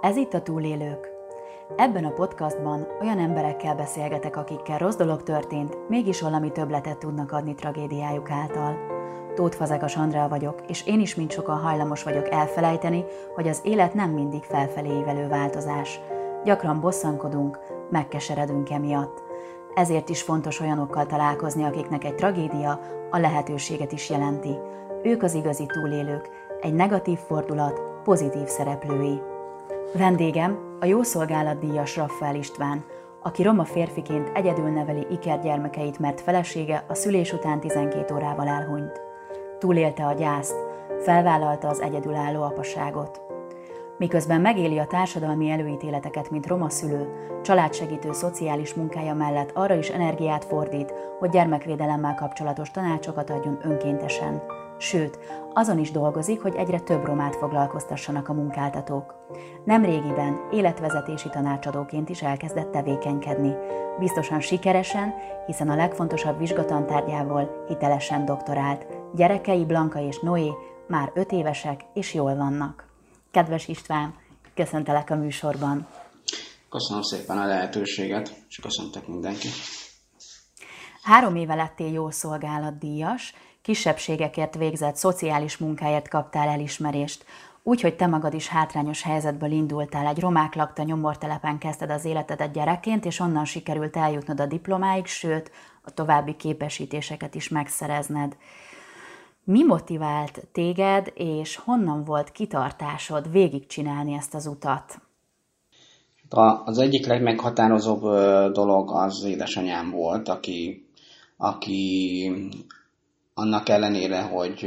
[0.00, 1.10] Ez itt a Túlélők.
[1.76, 7.54] Ebben a podcastban olyan emberekkel beszélgetek, akikkel rossz dolog történt, mégis valami többletet tudnak adni
[7.54, 8.76] tragédiájuk által.
[9.34, 13.94] Tóth Fazekas Andrea vagyok, és én is mint sokan hajlamos vagyok elfelejteni, hogy az élet
[13.94, 16.00] nem mindig felfelé ívelő változás.
[16.44, 17.58] Gyakran bosszankodunk,
[17.90, 19.22] megkeseredünk emiatt.
[19.74, 22.80] Ezért is fontos olyanokkal találkozni, akiknek egy tragédia
[23.10, 24.58] a lehetőséget is jelenti.
[25.02, 26.28] Ők az igazi túlélők,
[26.60, 29.29] egy negatív fordulat pozitív szereplői.
[29.92, 32.84] Vendégem a Jószolgálat díjas Raffael István,
[33.22, 39.00] aki roma férfiként egyedül neveli ikergyermekeit, mert felesége a szülés után 12 órával elhunyt.
[39.58, 40.56] Túlélte a gyászt,
[41.00, 43.20] felvállalta az egyedülálló apaságot.
[43.98, 47.08] Miközben megéli a társadalmi előítéleteket, mint roma szülő,
[47.42, 54.42] családsegítő szociális munkája mellett arra is energiát fordít, hogy gyermekvédelemmel kapcsolatos tanácsokat adjon önkéntesen.
[54.80, 55.18] Sőt,
[55.54, 59.14] azon is dolgozik, hogy egyre több romát foglalkoztassanak a munkáltatók.
[59.64, 63.54] Nemrégiben életvezetési tanácsadóként is elkezdett tevékenykedni.
[63.98, 65.14] Biztosan sikeresen,
[65.46, 68.86] hiszen a legfontosabb vizsgatantárgyával hitelesen doktorált.
[69.14, 70.50] Gyerekei Blanka és Noé
[70.88, 72.84] már öt évesek és jól vannak.
[73.30, 74.14] Kedves István,
[74.54, 75.86] köszöntelek a műsorban.
[76.68, 79.48] Köszönöm szépen a lehetőséget, és köszöntök mindenki.
[81.02, 87.24] Három éve lettél jó szolgálatdíjas, kisebbségekért végzett szociális munkáért kaptál elismerést,
[87.62, 92.52] úgy, hogy te magad is hátrányos helyzetből indultál, egy romák lakta nyomortelepen kezdted az életedet
[92.52, 95.50] gyerekként, és onnan sikerült eljutnod a diplomáig, sőt,
[95.82, 98.36] a további képesítéseket is megszerezned.
[99.44, 105.00] Mi motivált téged, és honnan volt kitartásod végigcsinálni ezt az utat?
[106.64, 108.02] Az egyik legmeghatározóbb
[108.52, 110.88] dolog az édesanyám volt, aki,
[111.36, 112.32] aki
[113.34, 114.66] annak ellenére, hogy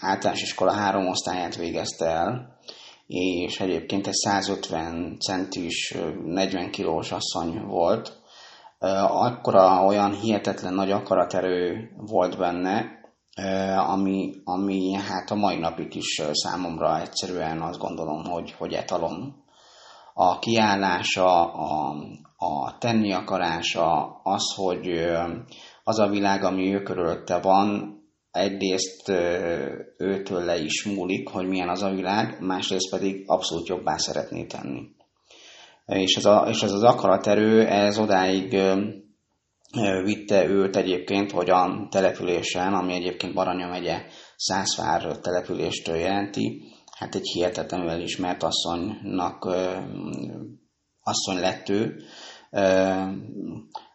[0.00, 2.58] általános iskola három osztályát végezte el,
[3.06, 8.18] és egyébként egy 150 centis, 40 kilós asszony volt,
[9.08, 12.98] akkora olyan hihetetlen nagy akaraterő volt benne,
[13.76, 19.44] ami, ami hát a mai napig is számomra egyszerűen azt gondolom, hogy, hogy etalom.
[20.14, 21.94] A kiállása, a,
[22.36, 24.88] a tenni akarása, az, hogy
[25.90, 27.98] az a világ, ami ő körülötte van,
[28.30, 29.08] egyrészt
[29.96, 34.80] őtől le is múlik, hogy milyen az a világ, másrészt pedig abszolút jobbá szeretné tenni.
[35.86, 38.56] És ez, a, és ez az akaraterő, ez odáig
[40.04, 44.02] vitte őt egyébként, hogy a településen, ami egyébként Baranya megye
[44.36, 46.62] Szászvár településtől jelenti,
[46.98, 49.44] hát egy hihetetlenül elismert asszonynak
[51.02, 52.02] asszony lett ő,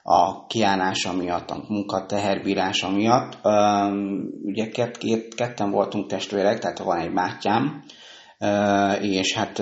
[0.08, 3.38] a kiállása miatt, a munkateherbírása miatt.
[4.44, 7.84] Ugye kett, két, ketten voltunk testvérek, tehát van egy bátyám,
[9.02, 9.60] és hát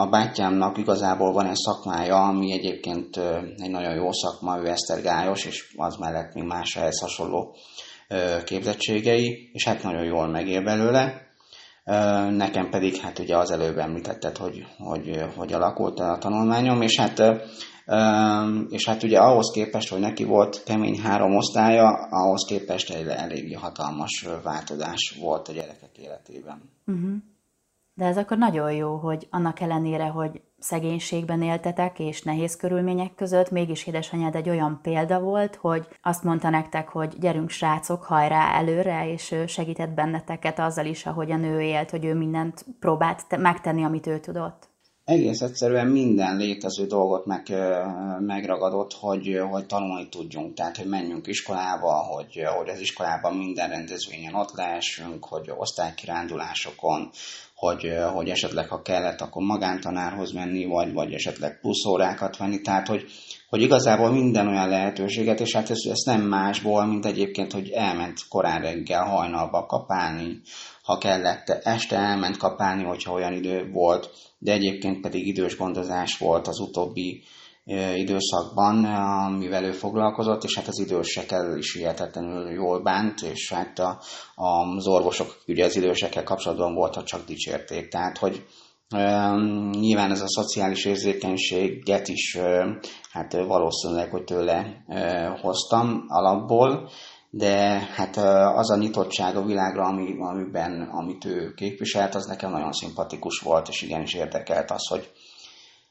[0.00, 3.16] a bátyámnak igazából van egy szakmája, ami egyébként
[3.56, 7.56] egy nagyon jó szakma, ő esztergályos, és az mellett még más ehhez hasonló
[8.44, 11.24] képzettségei, és hát nagyon jól megél belőle.
[12.30, 17.22] Nekem pedig, hát ugye az előbb említetted, hogy, hogy, hogy alakult a tanulmányom, és hát
[18.68, 23.52] és hát ugye ahhoz képest, hogy neki volt kemény három osztálya, ahhoz képest egy eléggé
[23.52, 26.70] hatalmas változás volt a gyerekek életében.
[26.86, 27.14] Uh-huh.
[27.94, 33.50] De ez akkor nagyon jó, hogy annak ellenére, hogy szegénységben éltetek és nehéz körülmények között,
[33.50, 39.10] mégis édesanyád egy olyan példa volt, hogy azt mondta nektek, hogy gyerünk srácok, hajrá előre,
[39.12, 44.06] és segített benneteket azzal is, ahogy a nő élt, hogy ő mindent próbált megtenni, amit
[44.06, 44.68] ő tudott
[45.06, 47.42] egész egyszerűen minden létező dolgot meg,
[48.18, 50.54] megragadott, hogy, hogy tanulni tudjunk.
[50.54, 57.10] Tehát, hogy menjünk iskolába, hogy, hogy az iskolában minden rendezvényen ott lehessünk, hogy osztálykirándulásokon,
[57.54, 62.60] hogy, hogy esetleg ha kellett, akkor magántanárhoz menni, vagy, vagy esetleg plusz órákat venni.
[62.60, 63.04] Tehát, hogy,
[63.48, 68.20] hogy igazából minden olyan lehetőséget, és hát ez, ez nem másból, mint egyébként, hogy elment
[68.28, 70.40] korán reggel hajnalba kapálni,
[70.86, 76.46] ha kellett, este elment kapálni, hogyha olyan idő volt, de egyébként pedig idős gondozás volt
[76.46, 77.22] az utóbbi
[77.94, 84.00] időszakban, amivel ő foglalkozott, és hát az idősekkel is hihetetlenül jól bánt, és hát a,
[84.34, 87.88] az orvosok ugye az idősekkel kapcsolatban voltak csak dicsérték.
[87.88, 88.46] Tehát, hogy
[88.94, 92.38] Um, nyilván ez a szociális érzékenységet is
[93.10, 94.84] hát valószínűleg, hogy tőle
[95.40, 96.90] hoztam alapból,
[97.36, 98.16] de hát
[98.56, 103.68] az a nyitottság a világra, ami, amiben, amit ő képviselt, az nekem nagyon szimpatikus volt,
[103.68, 105.10] és igenis érdekelt az, hogy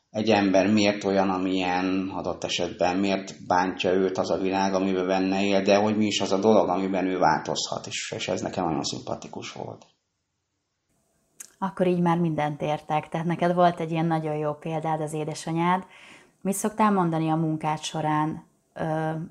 [0.10, 5.44] egy ember miért olyan, amilyen adott esetben, miért bántja őt az a világ, amiben benne
[5.44, 8.66] él, de hogy mi is az a dolog, amiben ő változhat, és, és ez nekem
[8.66, 9.86] nagyon szimpatikus volt.
[11.60, 13.10] Akkor így már mindent értek.
[13.10, 15.84] Tehát neked volt egy ilyen nagyon jó példád az édesanyád.
[16.42, 18.44] Mit szoktál mondani a munkád során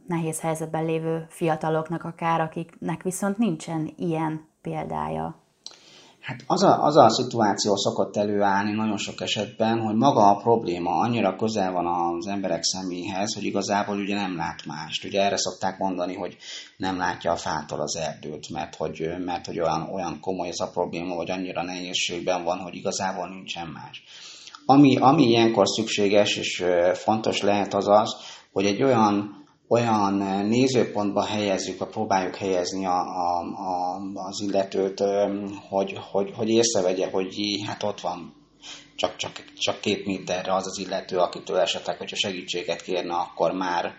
[0.06, 5.42] nehéz helyzetben lévő fiataloknak akár, akiknek viszont nincsen ilyen példája?
[6.20, 10.90] Hát az a, az a szituáció szokott előállni nagyon sok esetben, hogy maga a probléma
[10.90, 15.04] annyira közel van az emberek szeméhez, hogy igazából ugye nem lát mást.
[15.04, 16.36] Ugye erre szokták mondani, hogy
[16.76, 20.70] nem látja a fától az erdőt, mert hogy, mert hogy olyan, olyan komoly ez a
[20.70, 24.04] probléma, vagy annyira nehézségben van, hogy igazából nincsen más.
[24.66, 28.16] Ami, ami ilyenkor szükséges és fontos lehet az az,
[28.52, 30.14] hogy egy olyan olyan
[30.46, 35.02] nézőpontba helyezzük, próbáljuk helyezni a, a, a, az illetőt,
[35.68, 38.34] hogy, hogy, hogy észrevegye, hogy hát ott van.
[38.96, 43.94] Csak, csak, csak két méterre az az illető, akitől esetleg, hogyha segítséget kérne, akkor már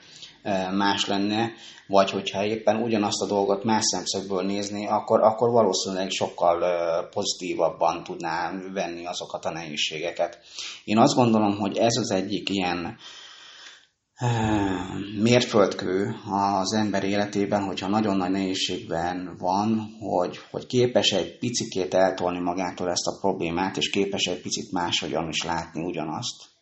[0.76, 1.52] más lenne,
[1.88, 6.60] vagy hogyha éppen ugyanazt a dolgot más szemszögből nézni, akkor, akkor valószínűleg sokkal
[7.10, 10.40] pozitívabban tudná venni azokat a nehézségeket.
[10.84, 12.98] Én azt gondolom, hogy ez az egyik ilyen
[15.22, 22.40] mérföldkő az ember életében, hogyha nagyon nagy nehézségben van, hogy, hogy képes egy picikét eltolni
[22.40, 26.55] magától ezt a problémát, és képes egy picit máshogyan is látni ugyanazt.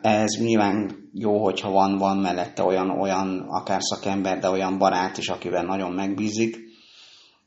[0.00, 5.28] Ez nyilván jó, hogyha van, van mellette olyan, olyan akár szakember, de olyan barát is,
[5.28, 6.56] akivel nagyon megbízik,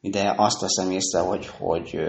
[0.01, 2.00] de azt veszem észre, hogy, hogy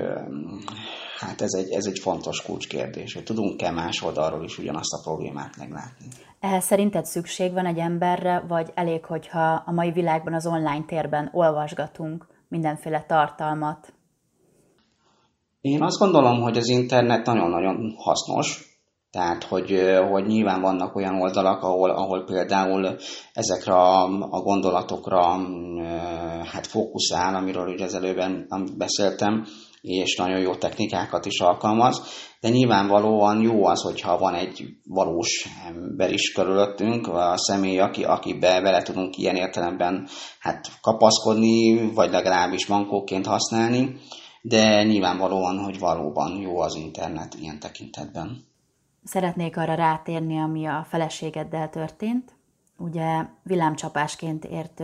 [1.18, 5.56] hát ez egy, ez egy fontos kulcskérdés, hogy tudunk-e más oldalról is ugyanazt a problémát
[5.56, 6.06] meglátni.
[6.40, 11.30] Ehhez szerinted szükség van egy emberre, vagy elég, hogyha a mai világban az online térben
[11.32, 13.92] olvasgatunk mindenféle tartalmat?
[15.60, 18.69] Én azt gondolom, hogy az internet nagyon-nagyon hasznos,
[19.10, 19.80] tehát, hogy,
[20.10, 22.96] hogy nyilván vannak olyan oldalak, ahol, ahol például
[23.32, 25.38] ezekre a, a gondolatokra
[26.44, 28.46] hát fókuszál, amiről ugye az előben
[28.76, 29.46] beszéltem,
[29.80, 32.02] és nagyon jó technikákat is alkalmaz,
[32.40, 38.60] de nyilvánvalóan jó az, hogyha van egy valós ember is körülöttünk, a személy, aki, akibe
[38.60, 40.08] vele tudunk ilyen értelemben
[40.38, 43.96] hát kapaszkodni, vagy legalábbis mankóként használni,
[44.42, 48.49] de nyilvánvalóan, hogy valóban jó az internet ilyen tekintetben.
[49.04, 52.34] Szeretnék arra rátérni, ami a feleségeddel történt.
[52.76, 54.82] Ugye villámcsapásként ért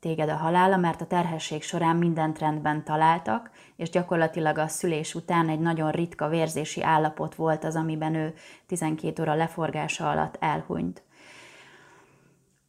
[0.00, 5.48] téged a halála, mert a terhesség során mindent rendben találtak, és gyakorlatilag a szülés után
[5.48, 8.34] egy nagyon ritka vérzési állapot volt az, amiben ő
[8.66, 11.02] 12 óra leforgása alatt elhunyt.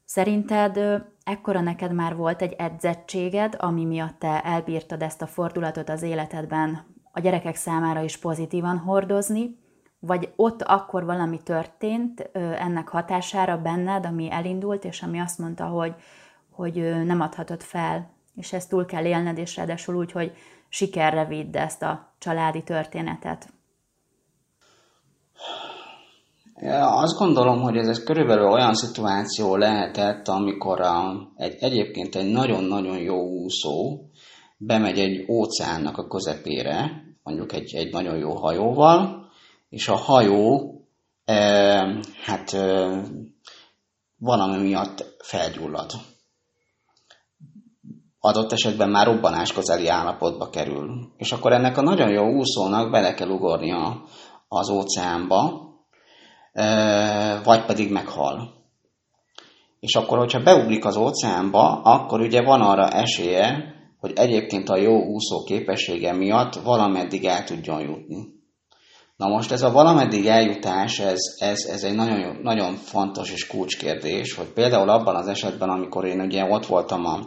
[0.06, 0.80] Szerinted
[1.24, 6.86] ekkora neked már volt egy edzettséged, ami miatt te elbírtad ezt a fordulatot az életedben
[7.12, 9.59] a gyerekek számára is pozitívan hordozni,
[10.00, 15.96] vagy ott akkor valami történt ennek hatására benned, ami elindult, és ami azt mondta, hogy
[16.60, 20.32] hogy nem adhatod fel, és ezt túl kell élned, és ráadásul úgy, hogy
[20.70, 23.54] sikerre vidd ezt a családi történetet.
[26.80, 33.18] Azt gondolom, hogy ez, körülbelül olyan szituáció lehetett, amikor a, egy, egyébként egy nagyon-nagyon jó
[33.18, 34.02] úszó
[34.58, 39.19] bemegy egy óceánnak a közepére, mondjuk egy, egy nagyon jó hajóval,
[39.70, 40.74] és a hajó
[41.26, 41.36] e,
[42.24, 42.90] hát e,
[44.18, 45.92] valami miatt felgyullad
[48.20, 51.12] adott esetben már robbanás közeli állapotba kerül.
[51.18, 54.04] És akkor ennek a nagyon jó úszónak bele kell ugornia
[54.48, 55.68] az óceánba,
[57.44, 58.58] vagy pedig meghal.
[59.80, 65.04] És akkor, hogyha beugrik az óceánba, akkor ugye van arra esélye, hogy egyébként a jó
[65.04, 68.39] úszó képessége miatt valameddig el tudjon jutni.
[69.20, 74.36] Na most ez a valameddig eljutás, ez, ez, ez egy nagyon, nagyon fontos és kulcskérdés,
[74.36, 77.20] hogy például abban az esetben, amikor én ugye ott voltam a,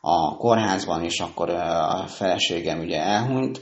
[0.00, 3.60] a kórházban, és akkor a feleségem ugye elhunyt,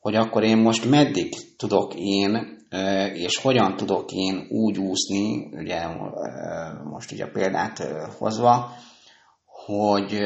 [0.00, 2.58] hogy akkor én most meddig tudok én,
[3.14, 5.86] és hogyan tudok én úgy úszni, ugye
[6.84, 8.72] most ugye a példát hozva,
[9.44, 10.20] hogy,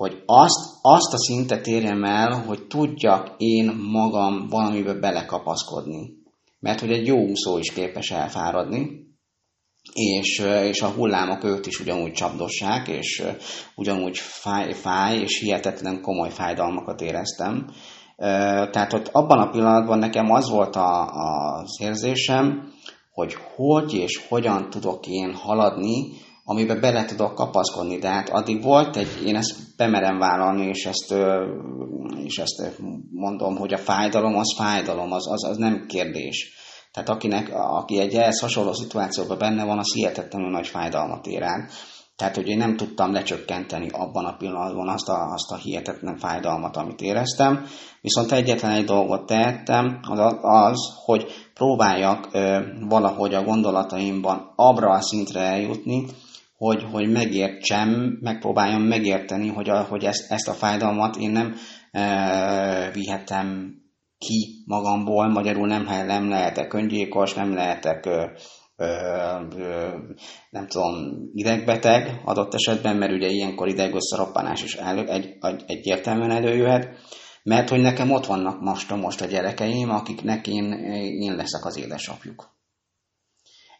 [0.00, 6.12] hogy azt, azt a szintet érjem el, hogy tudjak én magam valamibe belekapaszkodni.
[6.60, 9.06] Mert hogy egy jó úszó is képes elfáradni,
[9.92, 13.22] és, és a hullámok őt is ugyanúgy csapdossák, és
[13.74, 17.70] ugyanúgy fáj, fáj, és hihetetlen komoly fájdalmakat éreztem.
[18.70, 22.72] Tehát ott abban a pillanatban nekem az volt a, az érzésem,
[23.12, 27.98] hogy hogy és hogyan tudok én haladni, amiben bele tudok kapaszkodni.
[27.98, 31.14] De hát addig volt egy, én ezt bemerem vállalni, és ezt,
[32.24, 32.80] és ezt
[33.10, 36.52] mondom, hogy a fájdalom az fájdalom, az, az, az nem kérdés.
[36.92, 41.70] Tehát akinek, aki egy ehhez hasonló szituációban benne van, az hihetetlenül nagy fájdalmat ér át.
[42.16, 46.76] Tehát, hogy én nem tudtam lecsökkenteni abban a pillanatban azt a, azt a hihetetlen fájdalmat,
[46.76, 47.64] amit éreztem.
[48.00, 55.00] Viszont egyetlen egy dolgot tehettem, az, az hogy próbáljak ö, valahogy a gondolataimban abra a
[55.00, 56.06] szintre eljutni,
[56.60, 61.54] hogy, hogy megértsem, megpróbáljam megérteni, hogy, a, hogy ezt, ezt a fájdalmat én nem
[61.90, 63.74] e, vihetem
[64.18, 68.26] ki magamból, magyarul nem, nem lehetek öngyilkos, nem lehetek ö,
[68.76, 68.86] ö,
[69.56, 69.88] ö,
[70.50, 70.92] nem tudom,
[71.32, 76.88] idegbeteg adott esetben, mert ugye ilyenkor idegösszeroppanás is elő, egy, egy, egyértelműen előjöhet,
[77.42, 80.72] mert hogy nekem ott vannak most, most a gyerekeim, akiknek én,
[81.20, 82.59] én leszek az édesapjuk.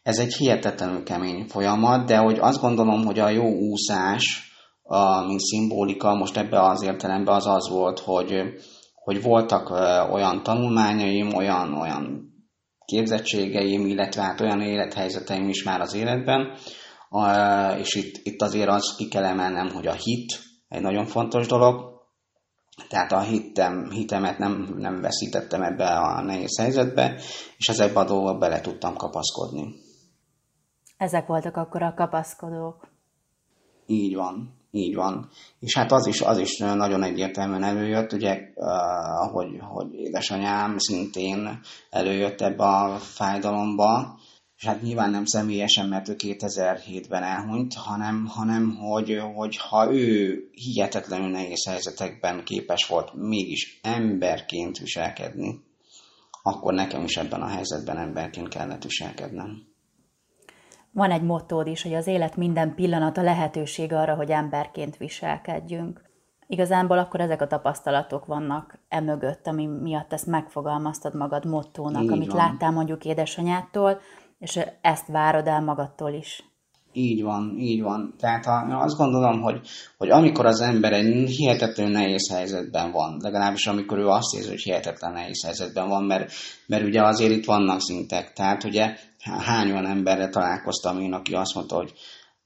[0.02, 4.52] Ez egy hihetetlenül kemény folyamat, de hogy azt gondolom, hogy a jó úszás,
[4.82, 8.32] a, mint szimbolika, most ebbe az értelemben az az volt, hogy,
[8.94, 9.70] hogy voltak
[10.12, 12.28] olyan tanulmányaim, olyan, olyan
[12.84, 16.56] képzettségeim, illetve hát olyan élethelyzeteim is már az életben,
[17.78, 21.90] és itt, itt azért az ki kell emelnem, hogy a hit egy nagyon fontos dolog,
[22.88, 27.14] tehát a hitem, hitemet nem, nem veszítettem ebbe a nehéz helyzetbe,
[27.56, 29.74] és ezekbe a dolgokba bele tudtam kapaszkodni.
[31.00, 32.88] Ezek voltak akkor a kapaszkodók.
[33.86, 35.28] Így van, így van.
[35.60, 38.52] És hát az is, az is nagyon egyértelműen előjött, ugye,
[39.32, 44.18] hogy, hogy édesanyám szintén előjött ebbe a fájdalomba,
[44.56, 50.38] és hát nyilván nem személyesen, mert ő 2007-ben elhunyt, hanem, hanem hogy, hogy ha ő
[50.52, 55.60] hihetetlenül nehéz helyzetekben képes volt mégis emberként viselkedni,
[56.42, 59.69] akkor nekem is ebben a helyzetben emberként kellett viselkednem.
[60.92, 66.08] Van egy mottód is, hogy az élet minden pillanata lehetőség arra, hogy emberként viselkedjünk.
[66.46, 72.32] Igazából akkor ezek a tapasztalatok vannak emögött, ami miatt ezt megfogalmaztad magad mottónak, Így amit
[72.32, 72.36] van.
[72.36, 74.00] láttál mondjuk édesanyától,
[74.38, 76.49] és ezt várod el magadtól is.
[76.92, 78.14] Így van, így van.
[78.18, 79.60] Tehát ha, azt gondolom, hogy,
[79.98, 84.62] hogy amikor az ember egy hihetetlen nehéz helyzetben van, legalábbis amikor ő azt érzi, hogy
[84.62, 86.32] hihetetlen nehéz helyzetben van, mert,
[86.66, 88.32] mert ugye azért itt vannak szintek.
[88.32, 91.92] Tehát ugye hány olyan emberre találkoztam én, aki azt mondta, hogy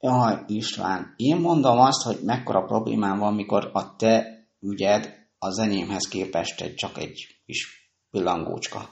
[0.00, 6.08] jaj István, én mondom azt, hogy mekkora problémám van, mikor a te ügyed az enyémhez
[6.08, 8.88] képest egy, csak egy kis pillangócska.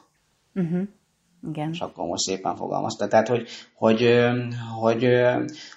[0.54, 0.88] Uh-huh.
[1.48, 1.70] Igen.
[1.72, 3.08] És akkor most szépen fogalmazta.
[3.08, 4.08] Tehát, hogy, hogy,
[4.80, 5.06] hogy,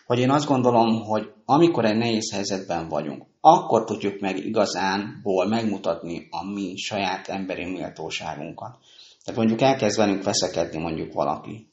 [0.05, 6.27] hogy én azt gondolom, hogy amikor egy nehéz helyzetben vagyunk, akkor tudjuk meg igazánból megmutatni
[6.29, 8.77] a mi saját emberi méltóságunkat.
[9.23, 11.69] Tehát mondjuk elkezd velünk veszekedni mondjuk valaki.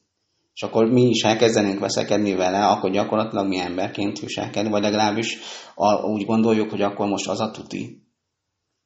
[0.54, 5.38] És akkor mi is elkezdenénk veszekedni vele, akkor gyakorlatilag mi emberként viselkedni, vagy legalábbis
[5.75, 8.02] a, úgy gondoljuk, hogy akkor most az a tuti.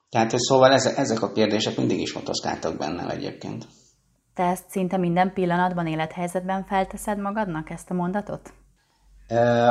[0.08, 3.66] Tehát szóval ezek a kérdések mindig is motoszkáltak bennem egyébként.
[4.36, 8.52] Te ezt szinte minden pillanatban, élethelyzetben felteszed magadnak, ezt a mondatot?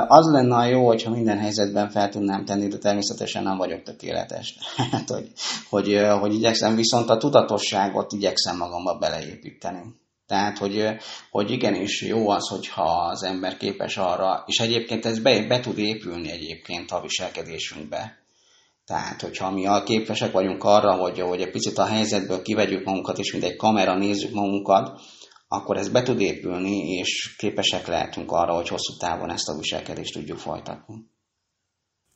[0.07, 4.57] Az lenne a jó, hogyha minden helyzetben fel tudnám tenni, de természetesen nem vagyok tökéletes.
[4.91, 5.31] hát, hogy,
[5.69, 9.95] hogy, hogy igyekszem, viszont a tudatosságot igyekszem magamba beleépíteni.
[10.27, 10.95] Tehát, hogy,
[11.31, 15.77] hogy igenis jó az, hogyha az ember képes arra, és egyébként ez be, be tud
[15.77, 18.24] épülni egyébként a viselkedésünkbe.
[18.85, 23.31] Tehát, hogyha mi képesek vagyunk arra, hogy, hogy egy picit a helyzetből kivegyük magunkat, és
[23.31, 25.01] mint egy kamera nézzük magunkat,
[25.47, 30.13] akkor ez be tud épülni, és képesek lehetünk arra, hogy hosszú távon ezt a viselkedést
[30.13, 30.95] tudjuk folytatni.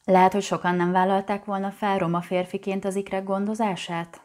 [0.03, 4.21] Lehet, hogy sokan nem vállalták volna fel roma férfiként az ikrek gondozását?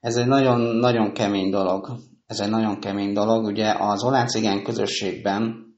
[0.00, 1.96] Ez egy nagyon, nagyon kemény dolog.
[2.26, 3.44] Ez egy nagyon kemény dolog.
[3.44, 5.71] Ugye az olán cigány közösségben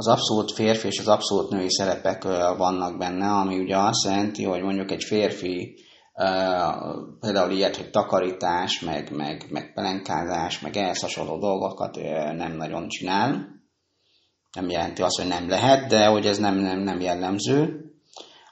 [0.00, 2.22] az abszolút férfi és az abszolút női szerepek
[2.56, 5.74] vannak benne, ami ugye azt jelenti, hogy mondjuk egy férfi
[7.20, 11.96] például ilyet, hogy takarítás, meg, meg, meg pelenkázás, meg ehhez hasonló dolgokat
[12.36, 13.48] nem nagyon csinál.
[14.52, 17.84] Nem jelenti azt, hogy nem lehet, de hogy ez nem, nem, nem jellemző.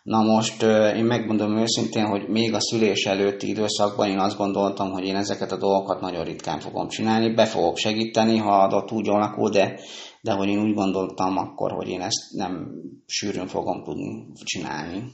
[0.02, 0.62] Na most
[0.96, 5.52] én megmondom őszintén, hogy még a szülés előtti időszakban én azt gondoltam, hogy én ezeket
[5.52, 9.80] a dolgokat nagyon ritkán fogom csinálni, be fogok segíteni, ha adott úgy alakul, de,
[10.28, 12.70] de hogy én úgy gondoltam akkor, hogy én ezt nem
[13.06, 15.12] sűrűn fogom tudni csinálni.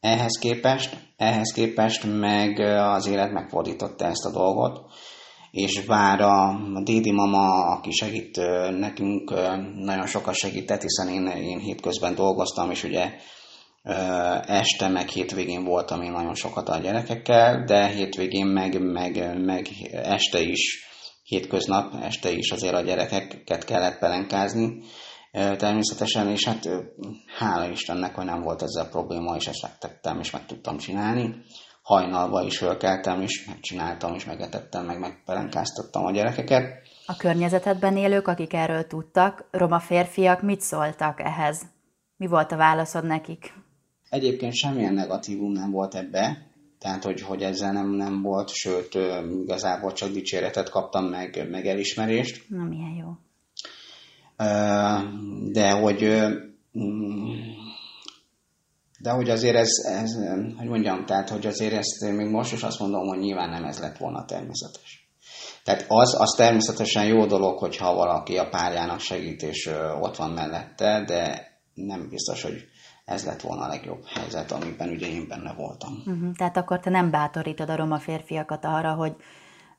[0.00, 4.80] Ehhez képest, ehhez képest meg az élet megfordította ezt a dolgot,
[5.50, 8.36] és bár a Dédi mama, aki segít
[8.78, 9.30] nekünk,
[9.74, 13.12] nagyon sokat segített, hiszen én, én hétközben dolgoztam, és ugye
[14.46, 20.40] este, meg hétvégén voltam én nagyon sokat a gyerekekkel, de hétvégén meg, meg, meg este
[20.40, 20.91] is,
[21.32, 24.82] hétköznap este is azért a gyerekeket kellett pelenkázni
[25.32, 26.68] természetesen, és hát
[27.38, 31.34] hála Istennek, hogy nem volt ezzel probléma, és ezt megtettem, és meg tudtam csinálni.
[31.82, 36.64] hajnalba is fölkeltem, és megcsináltam, és megetettem, meg megpelenkáztattam a gyerekeket.
[37.06, 41.62] A környezetedben élők, akik erről tudtak, roma férfiak mit szóltak ehhez?
[42.16, 43.52] Mi volt a válaszod nekik?
[44.10, 46.51] Egyébként semmilyen negatívum nem volt ebbe,
[46.82, 48.98] tehát hogy, hogy ezzel nem, nem volt, sőt,
[49.42, 52.44] igazából csak dicséretet kaptam, meg, meg elismerést.
[52.48, 53.10] Na, milyen jó.
[55.52, 55.98] De hogy
[58.98, 60.10] de hogy azért ez, ez,
[60.56, 63.78] hogy mondjam, tehát hogy azért ezt még most is azt mondom, hogy nyilván nem ez
[63.78, 65.08] lett volna természetes.
[65.64, 69.70] Tehát az, az természetesen jó dolog, hogyha valaki a párjának segít, és
[70.00, 72.64] ott van mellette, de nem biztos, hogy
[73.04, 76.02] ez lett volna a legjobb helyzet, amiben ugye én benne voltam.
[76.06, 76.34] Uh-huh.
[76.36, 79.16] Tehát akkor te nem bátorítod a roma férfiakat arra, hogy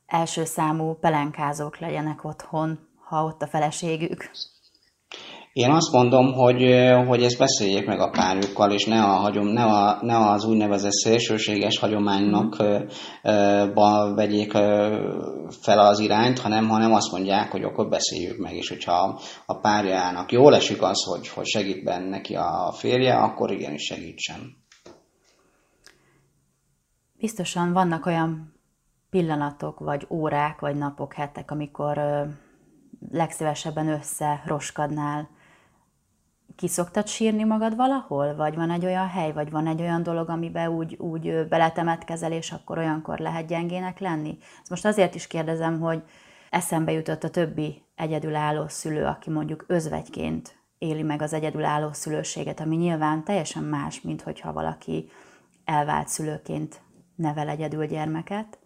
[0.05, 4.31] első számú pelenkázók legyenek otthon, ha ott a feleségük?
[5.53, 6.61] Én azt mondom, hogy,
[7.07, 10.91] hogy ezt beszéljék meg a párjukkal, és ne, a hagyom, ne, a, ne az úgynevezett
[10.91, 12.57] szélsőséges hagyománynak
[13.73, 14.51] ba vegyék
[15.61, 20.31] fel az irányt, hanem, hanem azt mondják, hogy akkor beszéljük meg, és hogyha a párjának
[20.31, 24.55] jól esik az, hogy, hogy segít benne neki a férje, akkor igenis segítsen.
[27.19, 28.53] Biztosan vannak olyan
[29.09, 31.97] pillanatok, vagy órák, vagy napok, hetek, amikor
[33.11, 35.32] legszívesebben össze roskadnál
[36.55, 38.35] ki szoktad sírni magad valahol?
[38.35, 42.51] Vagy van egy olyan hely, vagy van egy olyan dolog, amiben úgy, úgy beletemetkezel, és
[42.51, 44.37] akkor olyankor lehet gyengének lenni?
[44.61, 46.03] Ezt most azért is kérdezem, hogy
[46.49, 52.75] eszembe jutott a többi egyedülálló szülő, aki mondjuk özvegyként éli meg az egyedülálló szülőséget, ami
[52.75, 55.09] nyilván teljesen más, mint hogyha valaki
[55.65, 56.81] elvált szülőként
[57.15, 58.59] nevel egyedül gyermeket,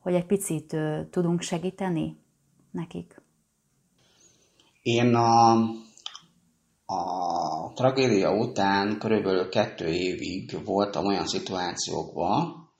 [0.00, 0.76] hogy egy picit
[1.10, 2.16] tudunk segíteni
[2.70, 3.22] nekik?
[4.82, 5.56] Én a
[6.86, 12.70] a tragédia után körülbelül kettő évig voltam olyan szituációkban,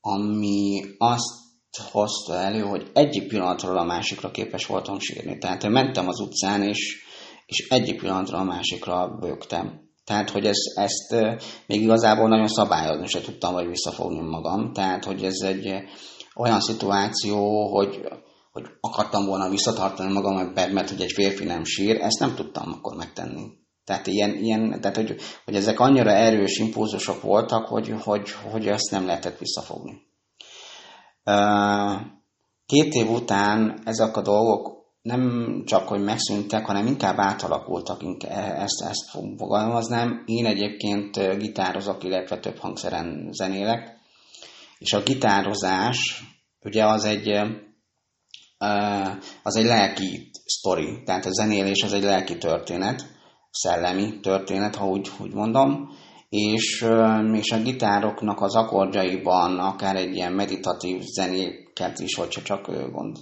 [0.00, 1.42] ami azt
[1.90, 5.38] hozta elő, hogy egyik pillanatról a másikra képes voltam sírni.
[5.38, 7.04] Tehát én mentem az utcán, és,
[7.46, 9.82] és egyik pillanatról a másikra bőgtem.
[10.04, 14.72] Tehát, hogy ez, ezt még igazából nagyon szabályozni se tudtam, vagy visszafogni magam.
[14.72, 15.74] Tehát, hogy ez egy
[16.34, 18.00] olyan szituáció, hogy
[18.54, 22.96] hogy akartam volna visszatartani magam, mert hogy egy férfi nem sír, ezt nem tudtam akkor
[22.96, 23.42] megtenni.
[23.84, 28.90] Tehát, ilyen, ilyen, tehát hogy, hogy ezek annyira erős impulzusok voltak, hogy, hogy, hogy ezt
[28.90, 30.02] nem lehetett visszafogni.
[32.66, 39.10] Két év után ezek a dolgok nem csak, hogy megszűntek, hanem inkább átalakultak, ezt, ezt
[39.36, 40.22] fogalmaznám.
[40.26, 43.96] Én egyébként gitározok, illetve több hangszeren zenélek,
[44.78, 46.24] és a gitározás
[46.64, 47.40] ugye az egy
[49.42, 53.06] az egy lelki sztori, tehát a zenélés az egy lelki történet,
[53.50, 55.88] szellemi történet, ha úgy, úgy mondom,
[56.28, 56.86] és,
[57.32, 63.16] és a gitároknak az akkordjaiban akár egy ilyen meditatív zenéket is, hogyha csak gond,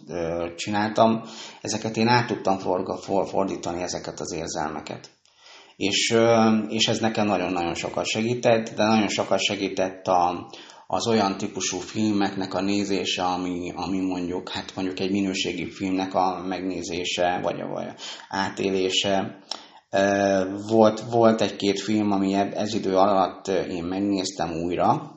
[0.56, 1.22] csináltam,
[1.60, 5.10] ezeket én át tudtam for, fordítani ezeket az érzelmeket.
[5.76, 6.16] És,
[6.68, 10.48] és ez nekem nagyon-nagyon sokat segített, de nagyon sokat segített a,
[10.94, 16.42] az olyan típusú filmeknek a nézése, ami, ami mondjuk, hát mondjuk egy minőségi filmnek a
[16.46, 17.86] megnézése, vagy a, vagy
[18.28, 19.38] átélése.
[20.68, 25.12] Volt, volt egy-két film, ami ez idő alatt én megnéztem újra,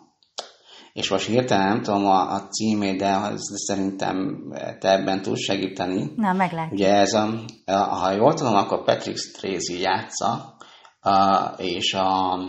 [0.94, 4.48] és most hirtelen nem tudom a, a címét, de szerintem
[4.80, 6.12] te ebben tudsz segíteni.
[6.16, 6.72] Na, meglátjuk.
[6.72, 7.30] Ugye ez a,
[7.72, 10.55] ha jól tudom, akkor Patrick Strazy játsza,
[11.06, 12.40] Uh, és a,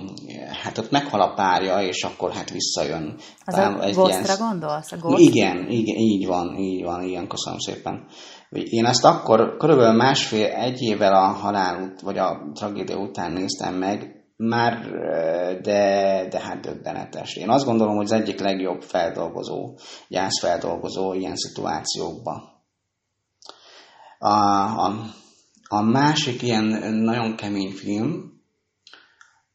[0.63, 3.15] hát ott meghal a párja, és akkor hát visszajön.
[3.45, 4.37] Az Talán a Ghostra ilyen...
[4.39, 4.93] gondolsz?
[4.93, 5.23] A Ghost?
[5.23, 8.07] Igen, igen, így van, így van, igen, köszönöm szépen.
[8.51, 14.17] Én ezt akkor körülbelül másfél, egy évvel a halál, vagy a tragédia után néztem meg,
[14.37, 14.91] már,
[15.63, 17.35] de, de hát döbbenetes.
[17.35, 19.75] Én azt gondolom, hogy az egyik legjobb feldolgozó,
[20.09, 22.43] gyászfeldolgozó ilyen szituációkban.
[24.19, 24.35] A,
[24.87, 24.93] a,
[25.69, 28.36] a másik ilyen nagyon kemény film,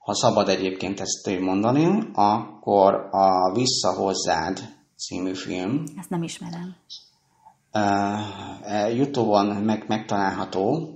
[0.02, 4.60] ha szabad egyébként ezt mondani, akkor a Vissza hozzád
[4.98, 5.84] című film.
[6.00, 6.76] Ezt nem ismerem.
[7.74, 10.90] Uh, Youtube-on meg, megtalálható.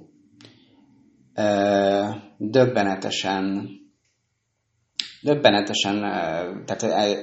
[1.36, 3.70] Uh, döbbenetesen
[5.26, 6.00] döbbenetesen,
[6.66, 6.82] tehát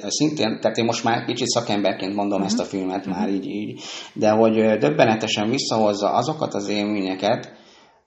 [0.09, 2.53] szintén, tehát én most már kicsit szakemberként mondom uh-huh.
[2.53, 3.17] ezt a filmet uh-huh.
[3.17, 3.81] már így, így,
[4.13, 7.53] de hogy döbbenetesen visszahozza azokat az élményeket,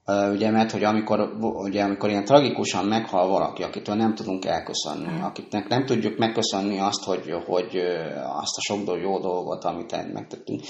[0.06, 5.68] ugye, mert hogy amikor, ugye, amikor ilyen tragikusan meghal valaki, akitől nem tudunk elköszönni, akiknek
[5.68, 7.78] nem tudjuk megköszönni azt, hogy, hogy
[8.15, 10.62] azt a sok jó dolgot, amit megtettünk,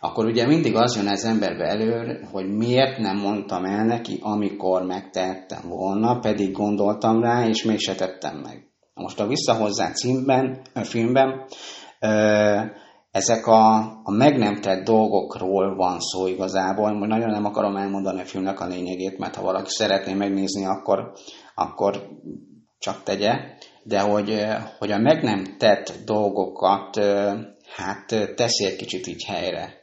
[0.00, 4.82] akkor ugye mindig az jön az emberbe elő, hogy miért nem mondtam el neki, amikor
[4.82, 8.66] megtettem volna, pedig gondoltam rá, és mégse tettem meg.
[8.94, 11.46] Most a Visszahozzá címben, a filmben
[13.18, 16.92] ezek a, a meg nem tett dolgokról van szó igazából.
[16.92, 21.12] Most nagyon nem akarom elmondani a filmnek a lényegét, mert ha valaki szeretné megnézni, akkor,
[21.54, 22.08] akkor
[22.78, 23.32] csak tegye.
[23.82, 24.44] De hogy,
[24.78, 26.96] hogy a meg nem tett dolgokat
[27.76, 29.76] hát teszi egy kicsit így helyre.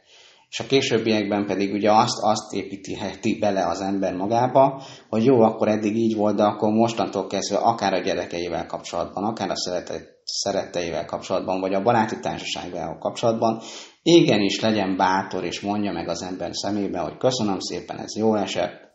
[0.48, 5.68] És a későbbiekben pedig ugye azt, azt építi bele az ember magába, hogy jó, akkor
[5.68, 11.04] eddig így volt, de akkor mostantól kezdve akár a gyerekeivel kapcsolatban, akár a szeretet, szeretteivel
[11.04, 13.60] kapcsolatban, vagy a baráti társasággal kapcsolatban,
[14.02, 18.86] igenis legyen bátor, és mondja meg az ember szemébe, hogy köszönöm szépen, ez jó esett,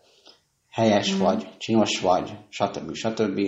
[0.70, 1.20] helyes mm.
[1.20, 2.94] vagy, csinos vagy, stb.
[2.94, 3.40] stb.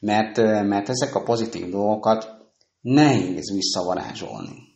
[0.00, 2.36] Mert, mert ezek a pozitív dolgokat
[2.80, 4.74] nehéz visszavarázsolni.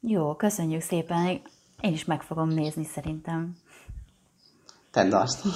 [0.00, 1.42] Jó, köszönjük szépen.
[1.80, 3.56] Én is meg fogom nézni szerintem.
[4.90, 5.46] Tedd azt.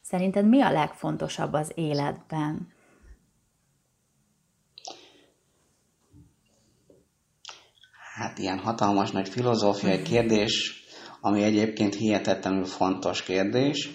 [0.00, 2.74] Szerinted mi a legfontosabb az életben?
[8.16, 10.84] Hát ilyen hatalmas nagy filozófiai kérdés,
[11.20, 13.90] ami egyébként hihetetlenül fontos kérdés.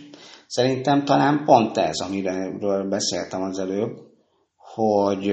[0.48, 3.98] Szerintem talán pont ez, amiről beszéltem az előbb,
[4.58, 5.30] hogy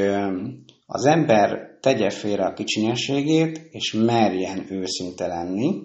[0.86, 5.82] az ember tegye félre a kicsinyességét, és merjen őszinte lenni,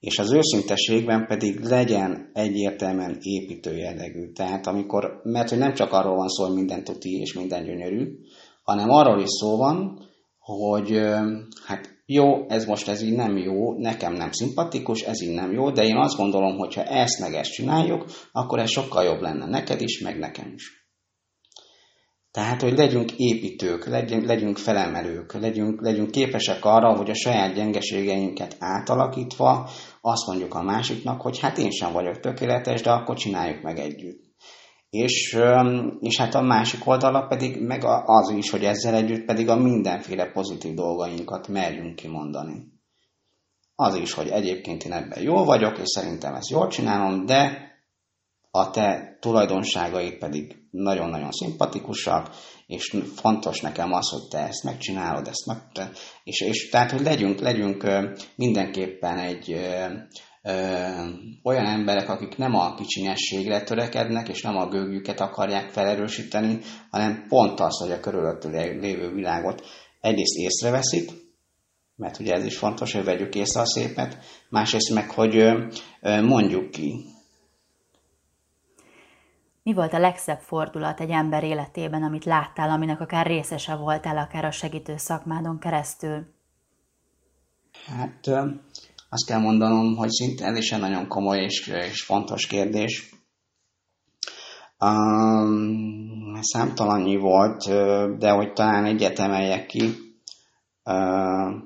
[0.00, 4.32] és az őszinteségben pedig legyen egyértelműen építő jellegű.
[4.32, 8.18] Tehát amikor, mert hogy nem csak arról van szó, hogy minden tuti és minden gyönyörű,
[8.62, 10.04] hanem arról is szó van,
[10.38, 10.90] hogy
[11.66, 15.70] hát jó, ez most ez így nem jó, nekem nem szimpatikus, ez így nem jó,
[15.70, 19.46] de én azt gondolom, hogy ha ezt meg ezt csináljuk, akkor ez sokkal jobb lenne
[19.46, 20.84] neked is, meg nekem is.
[22.30, 28.56] Tehát, hogy legyünk építők, legyünk, legyünk felemelők, legyünk, legyünk képesek arra, hogy a saját gyengeségeinket
[28.58, 29.68] átalakítva
[30.00, 34.25] azt mondjuk a másiknak, hogy hát én sem vagyok tökéletes, de akkor csináljuk meg együtt.
[34.90, 35.38] És,
[36.00, 40.30] és hát a másik oldala pedig meg az is, hogy ezzel együtt pedig a mindenféle
[40.32, 42.74] pozitív dolgainkat merjünk kimondani.
[43.74, 47.66] Az is, hogy egyébként én ebben jól vagyok, és szerintem ezt jól csinálom, de
[48.50, 52.30] a te tulajdonságaid pedig nagyon-nagyon szimpatikusak,
[52.66, 55.88] és fontos nekem az, hogy te ezt megcsinálod, ezt meg,
[56.24, 57.86] és, és tehát, hogy legyünk, legyünk
[58.36, 59.56] mindenképpen egy
[61.42, 66.58] olyan emberek, akik nem a kicsinyességre törekednek, és nem a gőgjüket akarják felerősíteni,
[66.90, 69.66] hanem pont az, hogy a körülöttük lévő világot
[70.00, 71.10] egyrészt észreveszik,
[71.96, 75.44] mert ugye ez is fontos, hogy vegyük észre a szépet, másrészt meg, hogy
[76.22, 77.04] mondjuk ki,
[79.62, 84.44] mi volt a legszebb fordulat egy ember életében, amit láttál, aminek akár részese voltál, akár
[84.44, 86.26] a segítő szakmádon keresztül?
[87.86, 88.26] Hát
[89.08, 93.10] azt kell mondanom, hogy szinte ez is egy nagyon komoly és, és fontos kérdés.
[94.80, 97.64] Um, számtalannyi volt,
[98.18, 99.94] de hogy talán egyet emeljek ki.
[100.84, 101.64] Uh,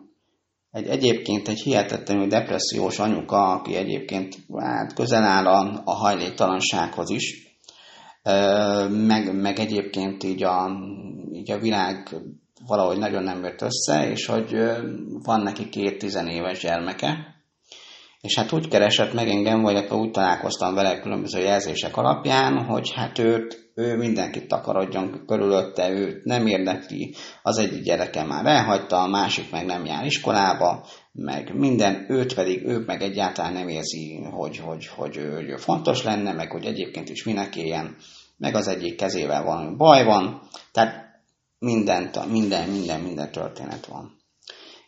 [0.70, 7.50] egy, egyébként egy hihetetlenül depressziós anyuka, aki egyébként hát közel áll a, a hajléktalansághoz is,
[8.88, 10.70] meg, meg egyébként így a,
[11.32, 12.16] így a világ
[12.66, 14.56] valahogy nagyon nem jött össze, és hogy
[15.24, 17.38] van neki két tizenéves gyermeke,
[18.20, 22.92] és hát úgy keresett meg engem, vagy akkor úgy találkoztam vele különböző jelzések alapján, hogy
[22.94, 29.08] hát őt, ő mindenkit takarodjon körülötte, őt nem érdekli, az egyik gyereke már elhagyta, a
[29.08, 34.56] másik meg nem jár iskolába, meg minden, őt pedig ő meg egyáltalán nem érzi, hogy,
[34.56, 37.96] hogy, hogy, hogy ő fontos lenne, meg hogy egyébként is minek éljen,
[38.36, 40.42] meg az egyik kezével valami baj van,
[40.72, 41.09] tehát
[41.60, 44.18] mindent, minden, minden, minden történet van.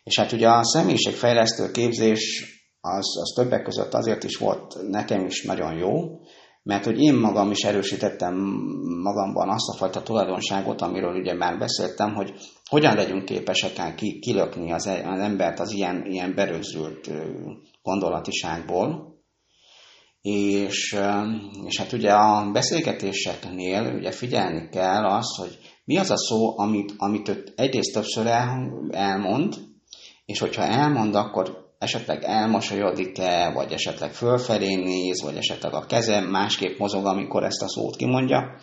[0.03, 5.43] És hát ugye a személyiségfejlesztő képzés az, az többek között azért is volt nekem is
[5.43, 6.19] nagyon jó,
[6.63, 8.35] mert hogy én magam is erősítettem
[9.03, 12.33] magamban azt a fajta tulajdonságot, amiről ugye már beszéltem, hogy
[12.69, 17.11] hogyan legyünk képesek ki, kilökni az, az embert az ilyen, ilyen berögzült
[17.81, 19.13] gondolatiságból,
[20.21, 20.97] és,
[21.65, 26.93] és hát ugye a beszélgetéseknél ugye figyelni kell azt, hogy mi az a szó, amit,
[26.97, 29.55] amit ő egyrészt többször el, elmond,
[30.25, 36.77] és hogyha elmond, akkor esetleg elmosolyodik-e, vagy esetleg fölfelé néz, vagy esetleg a keze másképp
[36.77, 38.59] mozog, amikor ezt a szót kimondja.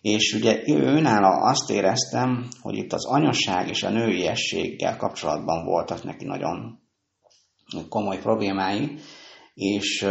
[0.00, 6.24] És ugye őnála azt éreztem, hogy itt az anyasság és a nőiességgel kapcsolatban voltak neki
[6.24, 6.78] nagyon
[7.88, 8.98] komoly problémái,
[9.54, 10.06] és,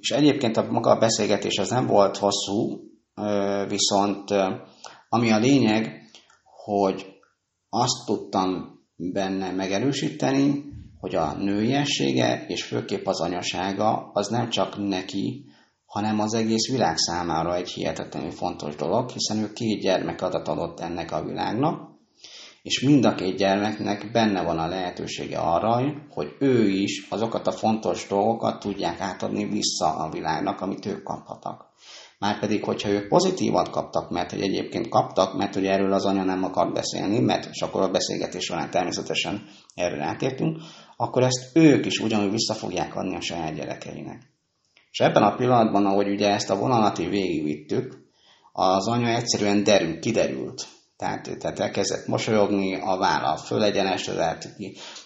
[0.00, 2.80] és egyébként a maga a beszélgetés az nem volt hosszú,
[3.68, 4.34] viszont
[5.12, 6.10] ami a lényeg,
[6.64, 7.06] hogy
[7.68, 10.64] azt tudtam benne megerősíteni,
[10.98, 15.44] hogy a nőiessége és főképp az anyasága az nem csak neki,
[15.84, 21.12] hanem az egész világ számára egy hihetetlenül fontos dolog, hiszen ő két gyermekadat adott ennek
[21.12, 21.90] a világnak,
[22.62, 27.52] és mind a két gyermeknek benne van a lehetősége arra, hogy ő is azokat a
[27.52, 31.69] fontos dolgokat tudják átadni vissza a világnak, amit ők kaphatnak.
[32.20, 36.44] Márpedig, hogyha ők pozitívat kaptak, mert hogy egyébként kaptak, mert hogy erről az anya nem
[36.44, 40.58] akar beszélni, mert és akkor a beszélgetés során természetesen erről rátértünk,
[40.96, 44.22] akkor ezt ők is ugyanúgy vissza fogják adni a saját gyerekeinek.
[44.90, 47.98] És ebben a pillanatban, ahogy ugye ezt a vonalat végigvittük,
[48.52, 50.66] az anya egyszerűen derül, kiderült.
[50.96, 54.48] Tehát, tehát elkezdett mosolyogni, a válla fölegyenesedett,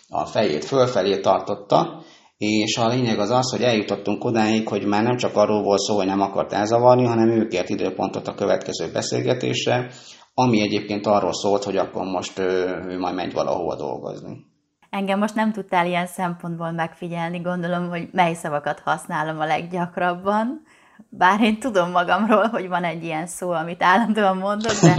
[0.09, 2.05] a fejét fölfelé tartotta,
[2.37, 5.97] és a lényeg az az, hogy eljutottunk odáig, hogy már nem csak arról volt szó,
[5.97, 9.91] hogy nem akart elzavarni, hanem ő kért időpontot a következő beszélgetésre,
[10.35, 14.53] ami egyébként arról szólt, hogy akkor most ő, ő majd megy valahova dolgozni.
[14.91, 20.63] Engem most nem tudtál ilyen szempontból megfigyelni, gondolom, hogy mely szavakat használom a leggyakrabban,
[21.09, 24.95] bár én tudom magamról, hogy van egy ilyen szó, amit állandóan mondok, de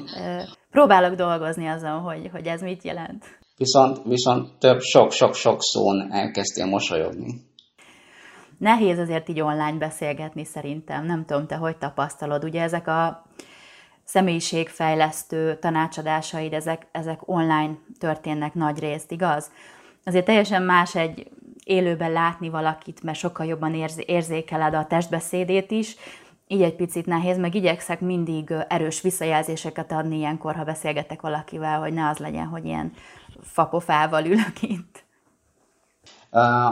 [0.70, 3.39] próbálok dolgozni azon, hogy, hogy ez mit jelent.
[3.60, 7.34] Viszont, viszont több sok-sok-sok szón elkezdtél mosolyogni.
[8.58, 11.06] Nehéz azért így online beszélgetni szerintem.
[11.06, 12.44] Nem tudom, te hogy tapasztalod.
[12.44, 13.26] Ugye ezek a
[14.04, 19.50] személyiségfejlesztő tanácsadásaid, ezek, ezek online történnek nagy részt, igaz?
[20.04, 21.30] Azért teljesen más egy
[21.64, 25.96] élőben látni valakit, mert sokkal jobban érz, érzékeled a testbeszédét is,
[26.50, 31.92] így egy picit nehéz, meg igyekszek mindig erős visszajelzéseket adni ilyenkor, ha beszélgetek valakivel, hogy
[31.92, 32.92] ne az legyen, hogy ilyen
[33.42, 35.04] fapofával ülök itt.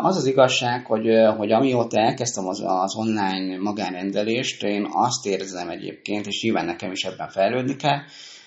[0.02, 6.26] Az az igazság, hogy, hogy amióta elkezdtem az, az online magánrendelést, én azt érzem egyébként,
[6.26, 8.00] és nyilván nekem is ebben fejlődni kell,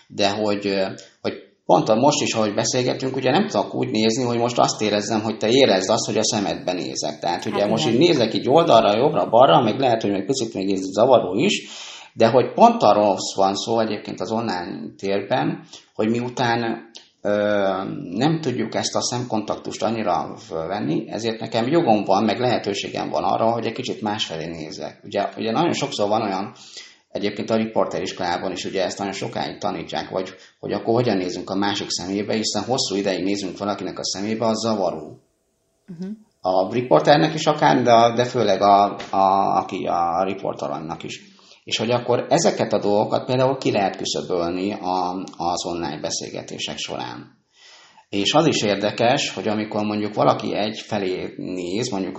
[0.08, 0.84] de hogy,
[1.22, 5.22] hogy pont most is, ahogy beszélgetünk, ugye nem tudok úgy nézni, hogy most azt érezzem,
[5.22, 7.20] hogy te érezd azt, hogy a szemedben nézek.
[7.20, 10.54] Tehát ugye hát most így nézek így oldalra, jobbra, balra, meg lehet, hogy egy picit
[10.54, 11.70] még ez zavaró is,
[12.14, 15.64] de hogy pont arról van szó egyébként az online térben,
[15.96, 16.90] hogy miután
[18.12, 23.52] nem tudjuk ezt a szemkontaktust annyira venni, ezért nekem jogom van, meg lehetőségem van arra,
[23.52, 25.02] hogy egy kicsit másfelé nézek.
[25.04, 26.54] Ugye, ugye nagyon sokszor van olyan,
[27.12, 31.56] egyébként a riporteriskolában is ugye ezt nagyon sokáig tanítják, vagy hogy akkor hogyan nézünk a
[31.56, 35.20] másik szemébe, hiszen hosszú ideig nézünk valakinek a szemébe, az zavaró.
[35.88, 36.12] Uh-huh.
[36.42, 41.32] A riporternek is akár, de, de főleg a, a, aki a riportalannak is
[41.64, 47.40] és hogy akkor ezeket a dolgokat például ki lehet küszöbölni a, az online beszélgetések során.
[48.12, 52.18] És az is érdekes, hogy amikor mondjuk valaki egy felé néz, mondjuk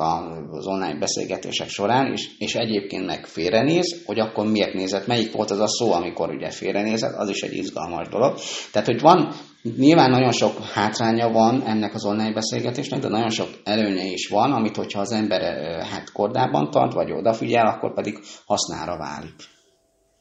[0.51, 5.51] az online beszélgetések során, és, és egyébként meg félrenéz, hogy akkor miért nézett, melyik volt
[5.51, 8.37] az a szó, amikor ugye félrenézett, az is egy izgalmas dolog.
[8.73, 9.33] Tehát, hogy van,
[9.77, 14.53] nyilván nagyon sok hátránya van ennek az online beszélgetésnek, de nagyon sok előnye is van,
[14.53, 15.43] amit hogyha az ember
[15.85, 19.35] hát kordában tart, vagy odafigyel, akkor pedig hasznára válik.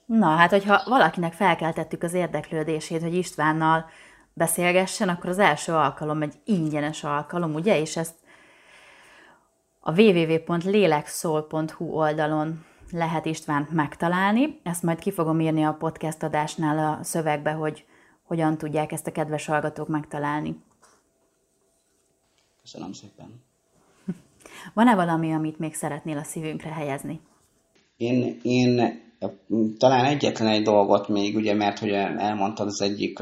[0.06, 3.86] Na, hát hogyha valakinek felkeltettük az érdeklődését, hogy Istvánnal
[4.34, 7.80] beszélgessen, akkor az első alkalom egy ingyenes alkalom, ugye?
[7.80, 8.16] És ezt
[9.80, 14.60] a www.lélekszól.hu oldalon lehet Istvánt megtalálni.
[14.64, 17.86] Ezt majd ki fogom írni a podcast adásnál a szövegbe, hogy
[18.24, 20.56] hogyan tudják ezt a kedves hallgatók megtalálni.
[22.62, 23.44] Köszönöm szépen.
[24.74, 27.20] Van-e valami, amit még szeretnél a szívünkre helyezni?
[27.98, 29.02] Én, én
[29.78, 33.20] talán egyetlen egy dolgot még, ugye, mert hogy elmondtad az egyik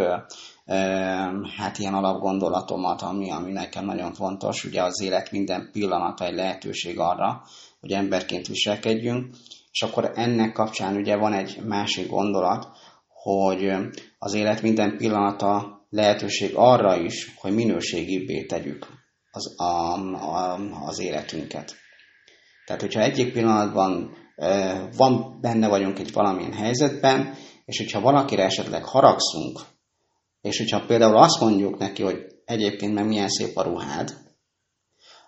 [1.57, 6.99] hát ilyen alapgondolatomat, ami, ami nekem nagyon fontos, ugye az élet minden pillanata egy lehetőség
[6.99, 7.41] arra,
[7.79, 9.35] hogy emberként viselkedjünk,
[9.71, 12.67] és akkor ennek kapcsán ugye van egy másik gondolat,
[13.07, 13.71] hogy
[14.19, 18.87] az élet minden pillanata lehetőség arra is, hogy minőségibbé tegyük
[19.31, 21.75] az, a, a, az életünket.
[22.65, 24.17] Tehát, hogyha egyik pillanatban
[24.97, 29.59] van, benne vagyunk egy valamilyen helyzetben, és hogyha valakire esetleg haragszunk,
[30.41, 34.17] és hogyha például azt mondjuk neki, hogy egyébként meg milyen szép a ruhád,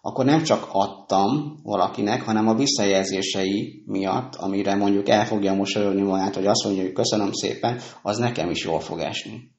[0.01, 6.35] akkor nem csak adtam valakinek, hanem a visszajelzései miatt, amire mondjuk el fogja mosolyogni magát,
[6.35, 9.51] hogy azt mondja, hogy köszönöm szépen, az nekem is jól fog esni.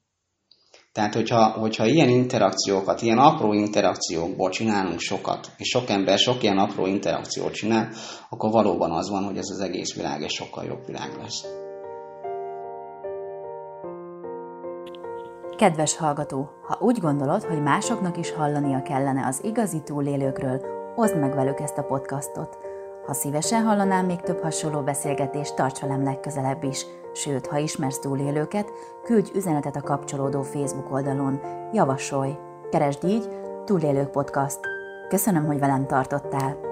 [0.93, 6.59] Tehát, hogyha, hogyha ilyen interakciókat, ilyen apró interakciókból csinálunk sokat, és sok ember sok ilyen
[6.59, 7.93] apró interakciót csinál,
[8.29, 11.62] akkor valóban az van, hogy ez az egész világ egy sokkal jobb világ lesz.
[15.63, 20.61] Kedves hallgató, ha úgy gondolod, hogy másoknak is hallania kellene az igazi túlélőkről,
[20.97, 22.59] oszd meg velük ezt a podcastot.
[23.07, 28.73] Ha szívesen hallanám még több hasonló beszélgetést, tarts velem legközelebb is– Sőt, ha ismersz túlélőket,
[29.05, 31.41] küldj üzenetet a kapcsolódó Facebook oldalon.
[31.73, 32.37] Javasolj!
[32.71, 33.29] Keresd így
[33.65, 34.61] Túlélők Podcast.
[35.09, 36.72] Köszönöm, hogy velem tartottál!